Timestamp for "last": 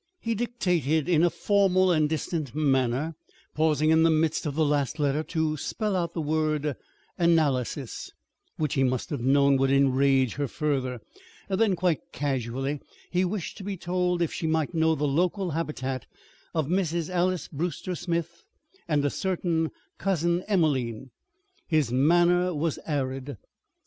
4.65-4.97